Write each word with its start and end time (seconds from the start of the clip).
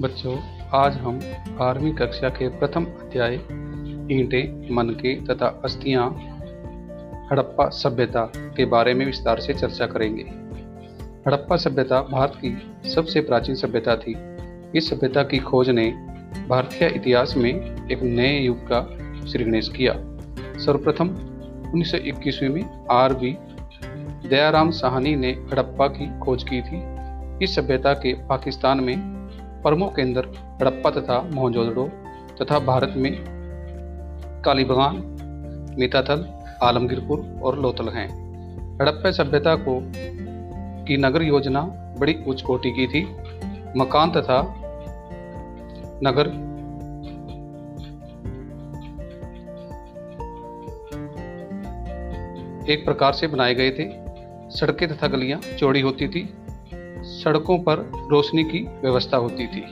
बच्चों, 0.00 0.38
आज 0.74 0.94
हम 0.94 1.20
आर्मी 1.60 1.92
कक्षा 1.92 2.28
के 2.28 2.48
प्रथम 2.48 2.84
अध्याय, 2.84 3.34
ईंटें, 4.12 4.74
मनके 4.74 5.14
तथा 5.26 5.62
अस्थियाँ, 5.64 6.10
हड़प्पा 7.32 7.68
सभ्यता 7.68 8.32
के 8.36 8.64
बारे 8.64 8.94
में 8.94 9.06
विस्तार 9.06 9.40
से 9.40 9.54
चर्चा 9.54 9.86
करेंगे। 9.86 10.22
हड़प्पा 11.26 11.56
सभ्यता 11.56 12.02
भारत 12.02 12.32
की 12.44 12.90
सबसे 12.90 13.20
प्राचीन 13.20 13.54
सभ्यता 13.54 13.96
थी। 13.96 14.16
इस 14.78 14.90
सभ्यता 14.90 15.22
की 15.22 15.38
खोज 15.38 15.70
ने 15.70 15.90
भारतीय 16.48 16.88
इतिहास 16.88 17.34
में 17.36 17.50
एक 17.90 18.02
नए 18.02 18.40
युग 18.40 18.68
का 18.72 18.82
श्रीगणेश 19.26 19.68
किया। 19.68 19.94
सर्वप्रथम 20.58 21.08
उन्नीस 21.72 21.90
सौ 21.90 21.98
इक्कीसवीं 21.98 22.50
में 22.50 22.86
आर 22.90 23.14
बी 23.14 23.36
दयाराम 24.28 24.70
साहनी 24.70 25.16
ने 25.16 25.30
हड़प्पा 25.30 25.86
की 25.86 26.18
खोज 26.18 26.42
की 26.42 26.62
थी। 26.62 26.84
इस 27.44 27.56
सभ्यता 27.56 27.94
के 27.94 28.14
पाकिस्तान 28.14 28.80
में 28.80 29.16
प्रमुख 29.66 29.96
केंद्र 29.96 30.20
हड़प्पा 30.60 30.90
तथा 30.90 31.20
मोहनजोदड़ो 31.34 31.88
तथा 32.42 32.58
भारत 32.58 32.94
में 32.96 33.12
कालीबगान 34.44 34.96
मीताथल 35.78 36.26
आलमगीरपुर 36.62 37.40
और 37.42 37.58
लोथल 37.58 37.88
हैं। 37.88 38.08
हड़प्पा 38.80 39.10
सभ्यता 39.10 39.54
को, 39.56 39.80
की 40.84 40.96
नगर 40.96 41.22
योजना 41.22 41.62
बड़ी 42.00 42.14
उच्च 42.28 42.42
कोटि 42.42 42.70
की 42.70 42.86
थी। 42.86 43.04
मकान 43.76 44.10
तथा 44.10 44.38
नगर 46.04 46.26
एक 52.70 52.84
प्रकार 52.84 53.12
से 53.12 53.26
बनाए 53.26 53.54
गए 53.54 53.70
थे। 53.70 53.90
सड़कें 54.50 54.88
तथा 54.88 55.06
गलियाँ 55.06 55.40
चौड़ी 55.58 55.80
होती 55.80 56.08
थी। 56.08 56.34
सड़कों 57.06 57.58
पर 57.58 57.92
रोशनी 58.10 58.44
की 58.44 58.58
व्यवस्था 58.58 59.16
होती 59.16 59.46
थी। 59.46 59.62